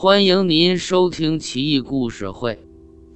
[0.00, 2.54] 欢迎您收听《奇异故事会·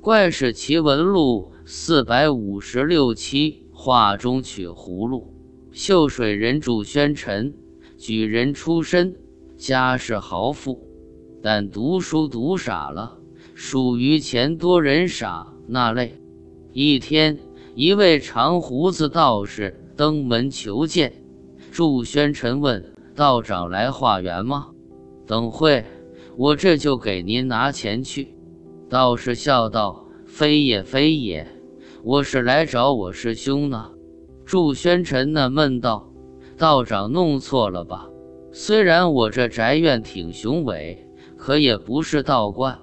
[0.00, 3.68] 怪事奇闻录》四百五十六期。
[3.70, 5.32] 画中取葫芦，
[5.70, 7.54] 秀水人祝宣臣，
[7.96, 9.14] 举人出身，
[9.56, 10.84] 家世豪富，
[11.40, 13.16] 但读书读傻了，
[13.54, 16.20] 属于钱多人傻那类。
[16.72, 17.38] 一天，
[17.76, 21.12] 一位长胡子道士登门求见，
[21.70, 24.70] 祝宣臣问道长来化缘吗？
[25.28, 25.84] 等会。
[26.36, 28.34] 我这就给您拿钱去。”
[28.88, 31.46] 道士笑道，“非也，非也，
[32.02, 33.90] 我是来找我师兄呢。”
[34.44, 36.12] 祝宣臣纳闷道
[36.58, 38.08] ：“道长弄错了吧？
[38.52, 41.08] 虽然我这宅院挺雄伟，
[41.38, 42.78] 可也不是道观，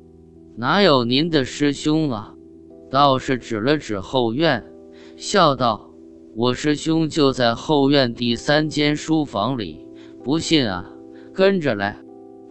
[0.56, 2.34] 哪有您的师兄啊？”
[2.90, 4.64] 道士指了指后院，
[5.16, 5.92] 笑道
[6.36, 9.86] ：“我师兄就在后院第三间书房里，
[10.24, 10.92] 不信啊，
[11.34, 12.00] 跟着来。”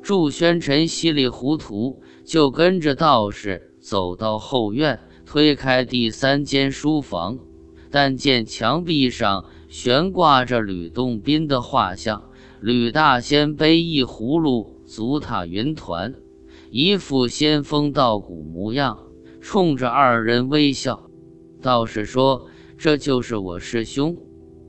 [0.08, 7.38] 祝宣臣稀里糊涂就跟着道士走到后院，推开第三间书房，
[7.90, 12.22] 但见墙壁上悬挂着吕洞宾的画像，
[12.62, 16.14] 吕大仙背一葫芦，足踏云团，
[16.70, 18.98] 一副仙风道骨模样，
[19.42, 21.10] 冲着二人微笑。
[21.60, 22.46] 道士说
[22.78, 24.16] ：“这就是我师兄，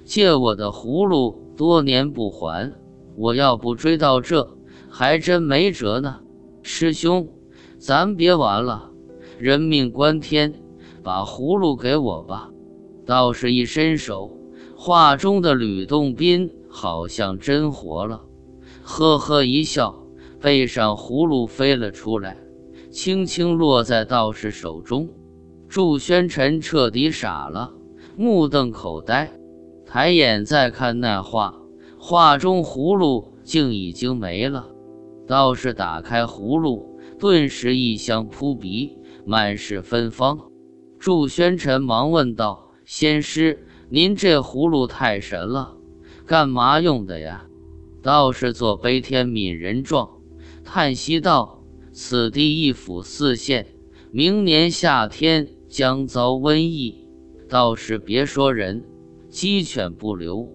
[0.03, 2.73] 借我的葫芦多年不还，
[3.16, 4.45] 我要不追到这。”
[4.90, 6.20] 还真没辙呢，
[6.62, 7.30] 师兄，
[7.78, 8.92] 咱别玩了，
[9.38, 10.54] 人命关天，
[11.04, 12.50] 把葫芦给我吧。
[13.06, 14.38] 道士一伸手，
[14.76, 18.22] 画中的吕洞宾好像真活了，
[18.84, 20.04] 呵呵一笑，
[20.42, 22.38] 背上葫芦飞了出来，
[22.92, 25.08] 轻轻落在道士手中。
[25.67, 27.72] 祝宣臣彻底傻了，
[28.17, 29.32] 目瞪口呆，
[29.86, 31.56] 抬眼再看那画，
[32.00, 34.67] 画中葫芦竟已经没了。
[35.30, 40.49] 道士打开葫芦，顿时异香扑鼻，满是芬芳。
[40.97, 45.77] 祝宣臣忙问道：“仙师，您这葫芦太神了，
[46.26, 47.45] 干嘛用的呀？”
[48.02, 50.09] 道士做悲天悯人状，
[50.65, 53.67] 叹息道：“此地一府四县，
[54.09, 57.08] 明年夏天将遭瘟疫，
[57.48, 58.83] 道士别说人，
[59.30, 60.52] 鸡犬不留。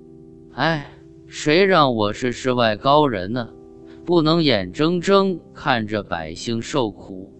[0.50, 0.90] 哎，
[1.28, 3.50] 谁让我是世外高人呢？”
[4.04, 7.32] 不能眼睁睁看着百姓受苦，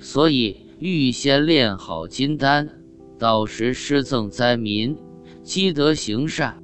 [0.00, 2.68] 所以预先炼好金丹，
[3.18, 4.96] 到时施赠灾民，
[5.42, 6.60] 积德行善。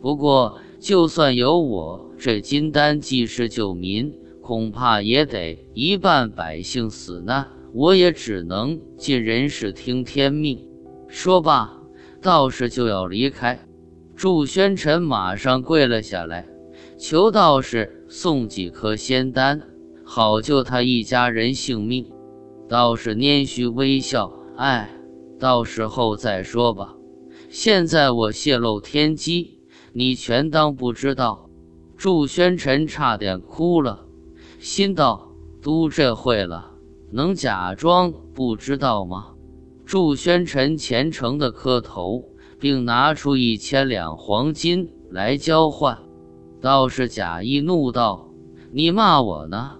[0.00, 10.66] 不过，就算有我这金丹济世救民，恐怕也得一半百姓死难，我也只能尽人事听天命。
[11.08, 11.70] 说罢，
[12.22, 13.58] 道士就要离开，
[14.16, 16.46] 祝宣臣马上跪了下来。
[16.96, 19.60] 求道士送几颗仙丹，
[20.04, 22.10] 好救他一家人性命。
[22.68, 24.90] 道士拈须微笑：“哎，
[25.38, 26.94] 到时候再说吧。
[27.50, 29.60] 现在我泄露天机，
[29.92, 31.50] 你全当不知道。”
[31.96, 34.06] 祝宣臣差点哭了，
[34.58, 35.32] 心道
[35.62, 36.72] ：“都这会了，
[37.10, 39.32] 能假装不知道吗？”
[39.86, 42.24] 祝宣臣虔诚的磕头，
[42.58, 45.98] 并拿出一千两黄金来交换。
[46.64, 48.30] 道士假意怒道
[48.72, 49.72] ：“你骂我呢？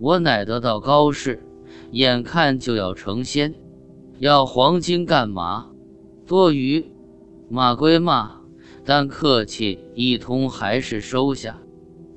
[0.00, 1.46] 我乃得道高士，
[1.90, 3.54] 眼看就要成仙，
[4.20, 5.66] 要黄金干嘛？
[6.26, 6.90] 多余。
[7.50, 8.40] 骂归骂，
[8.86, 11.58] 但客气一通还是收下。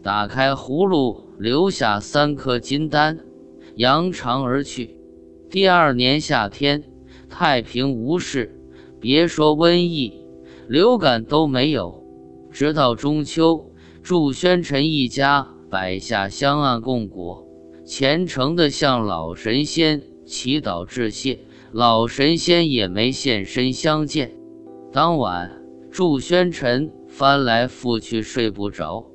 [0.01, 3.19] 打开葫芦，留下三颗金丹，
[3.75, 4.97] 扬长而去。
[5.49, 6.81] 第二年夏天，
[7.29, 8.57] 太平无事，
[9.01, 10.13] 别说瘟疫，
[10.69, 12.01] 流感都没有。
[12.49, 13.65] 直到中秋。”
[14.07, 17.45] 祝宣臣一家摆下香案供果，
[17.85, 21.39] 虔诚地向老神仙祈祷致谢。
[21.73, 24.33] 老神仙也没现身相见。
[24.93, 29.11] 当晚，祝宣臣翻来覆去睡不着，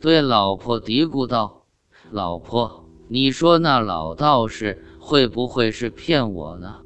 [0.00, 1.66] 对老婆嘀咕道
[2.10, 6.80] ：“老婆，你说那老道士会不会是骗我呢？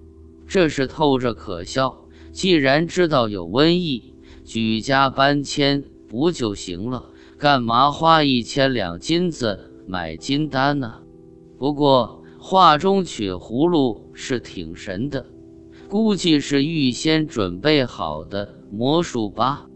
[0.47, 2.05] 这是透着可笑。
[2.33, 4.15] 既然知道有瘟疫，
[4.45, 11.03] 举家搬迁不就行了？”干嘛花一千两金子买金丹呢？
[11.59, 15.27] 不过画中取葫芦是挺神的，
[15.87, 19.67] 估计是预先准备好的魔术吧。